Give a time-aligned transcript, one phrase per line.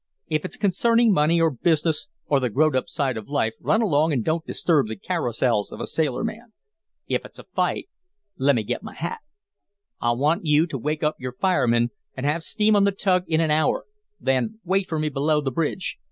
[0.29, 4.13] If it's concerning money, or business, or the growed up side of life, run along
[4.13, 6.53] and don't disturb the carousals of a sailorman.
[7.07, 7.87] If it's a fight,
[8.35, 9.19] lemme get my hat."
[10.01, 13.41] "I want you to wake up your fireman and have steam on the tug in
[13.41, 13.85] an hour,
[14.19, 15.97] then wait for me below the bridge.